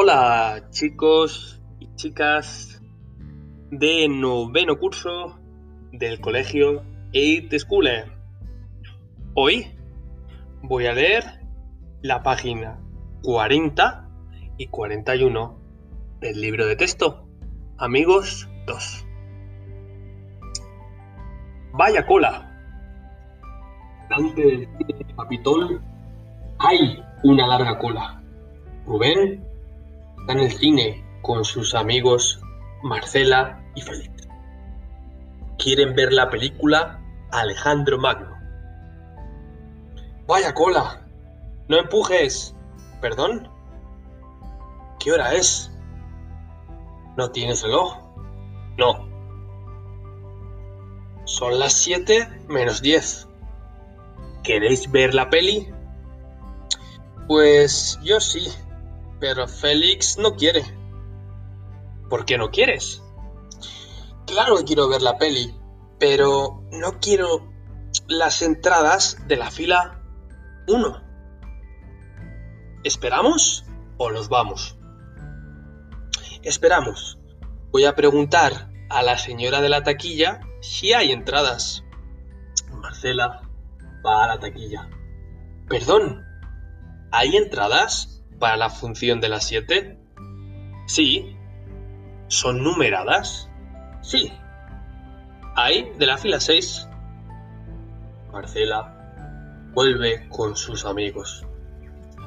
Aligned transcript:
Hola 0.00 0.68
chicos 0.70 1.60
y 1.80 1.92
chicas 1.96 2.80
de 3.72 4.06
noveno 4.08 4.78
curso 4.78 5.36
del 5.90 6.20
colegio 6.20 6.84
Eight 7.12 7.52
School. 7.58 7.88
Hoy 9.34 9.76
voy 10.62 10.86
a 10.86 10.92
leer 10.92 11.24
la 12.02 12.22
página 12.22 12.78
40 13.24 14.08
y 14.56 14.68
41 14.68 15.58
del 16.20 16.40
libro 16.42 16.66
de 16.68 16.76
texto 16.76 17.26
Amigos 17.76 18.48
2. 18.68 19.04
Vaya 21.72 22.06
cola. 22.06 22.48
Delante 24.08 24.42
del 24.42 24.68
Capitol 25.16 25.82
hay 26.60 27.02
una 27.24 27.48
larga 27.48 27.76
cola. 27.80 28.22
Rubén 28.86 29.47
está 30.28 30.38
en 30.38 30.44
el 30.44 30.58
cine 30.58 31.04
con 31.22 31.42
sus 31.42 31.74
amigos 31.74 32.38
Marcela 32.82 33.64
y 33.74 33.80
Félix. 33.80 34.28
Quieren 35.56 35.94
ver 35.94 36.12
la 36.12 36.28
película 36.28 37.00
Alejandro 37.30 37.96
Magno. 37.96 38.36
Vaya 40.26 40.52
cola. 40.52 41.06
No 41.68 41.78
empujes. 41.78 42.54
¿Perdón? 43.00 43.48
¿Qué 45.00 45.12
hora 45.12 45.32
es? 45.32 45.72
¿No 47.16 47.30
tienes 47.30 47.62
reloj? 47.62 47.96
No. 48.76 49.08
Son 51.24 51.58
las 51.58 51.72
7 51.72 52.28
menos 52.48 52.82
10. 52.82 53.28
¿Queréis 54.42 54.90
ver 54.90 55.14
la 55.14 55.30
peli? 55.30 55.72
Pues 57.26 57.98
yo 58.02 58.20
sí, 58.20 58.48
pero 59.20 59.48
Félix 59.48 60.18
no 60.18 60.34
quiere. 60.36 60.64
¿Por 62.08 62.24
qué 62.24 62.38
no 62.38 62.50
quieres? 62.50 63.02
Claro 64.26 64.56
que 64.56 64.64
quiero 64.64 64.88
ver 64.88 65.02
la 65.02 65.18
peli, 65.18 65.54
pero 65.98 66.62
no 66.72 67.00
quiero 67.00 67.52
las 68.06 68.42
entradas 68.42 69.18
de 69.26 69.36
la 69.36 69.50
fila 69.50 70.02
1. 70.68 71.02
¿Esperamos 72.84 73.64
o 73.96 74.10
nos 74.10 74.28
vamos? 74.28 74.78
Esperamos. 76.42 77.18
Voy 77.70 77.84
a 77.84 77.94
preguntar 77.94 78.70
a 78.88 79.02
la 79.02 79.18
señora 79.18 79.60
de 79.60 79.68
la 79.68 79.82
taquilla 79.82 80.40
si 80.60 80.92
hay 80.92 81.12
entradas. 81.12 81.84
Marcela 82.72 83.42
va 84.04 84.24
a 84.24 84.28
la 84.28 84.38
taquilla. 84.38 84.88
Perdón, 85.68 86.24
¿hay 87.10 87.36
entradas 87.36 88.17
para 88.38 88.56
la 88.56 88.70
función 88.70 89.20
de 89.20 89.28
las 89.28 89.44
7? 89.46 89.98
Sí. 90.86 91.36
¿Son 92.28 92.62
numeradas? 92.62 93.48
Sí. 94.02 94.32
¿Hay 95.56 95.90
de 95.98 96.06
la 96.06 96.18
fila 96.18 96.40
6? 96.40 96.88
Marcela 98.32 98.94
vuelve 99.72 100.28
con 100.28 100.56
sus 100.56 100.84
amigos. 100.84 101.44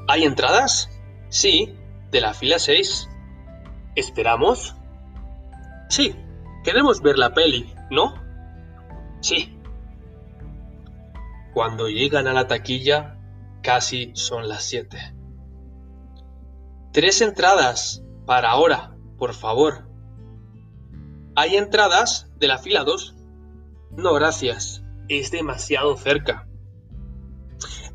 ¿Hay 0.08 0.23
entradas? 0.23 0.90
Sí, 1.30 1.76
de 2.12 2.22
la 2.22 2.34
fila 2.34 2.59
6. 2.59 3.09
¿Esperamos? 3.96 4.75
Sí, 5.90 6.16
queremos 6.64 7.02
ver 7.02 7.18
la 7.18 7.34
peli, 7.34 7.74
¿no? 7.90 8.13
Sí. 9.22 9.57
Cuando 11.53 11.88
llegan 11.88 12.28
a 12.28 12.34
la 12.34 12.47
taquilla, 12.47 13.18
casi 13.62 14.12
son 14.16 14.47
las 14.50 14.63
7. 14.63 15.21
Tres 16.91 17.22
entradas 17.22 18.03
para 18.25 18.50
ahora, 18.50 18.97
por 19.18 19.34
favor. 19.34 19.88
¿Hay 21.38 21.56
entradas 21.56 22.29
de 22.35 22.50
la 22.50 22.57
fila 22.57 22.84
2? 22.84 23.16
No, 23.91 24.13
gracias. 24.13 24.84
Es 25.07 25.31
demasiado 25.31 25.96
cerca. 25.96 26.50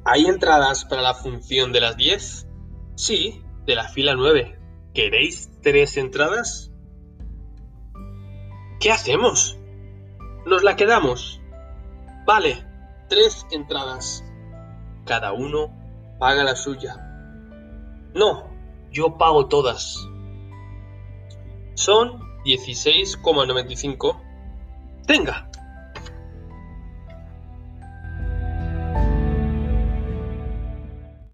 ¿Hay 0.02 0.24
entradas 0.24 0.86
para 0.86 1.02
la 1.02 1.12
función 1.12 1.72
de 1.72 1.80
las 1.82 1.98
10? 1.98 2.48
Sí, 2.94 3.42
de 3.66 3.74
la 3.74 3.86
fila 3.86 4.14
9. 4.14 4.58
¿Queréis 4.94 5.50
tres 5.62 5.98
entradas? 5.98 6.72
¿Qué 8.80 8.90
hacemos? 8.90 9.58
¿Nos 10.46 10.62
la 10.62 10.74
quedamos? 10.74 11.42
Vale, 12.24 12.64
tres 13.10 13.46
entradas. 13.50 14.24
Cada 15.04 15.34
uno 15.34 15.70
paga 16.18 16.44
la 16.44 16.56
suya. 16.56 16.96
No, 18.14 18.55
yo 18.96 19.18
pago 19.18 19.46
todas. 19.46 20.08
Son 21.74 22.18
16,95. 22.46 24.16
Tenga. 25.06 25.50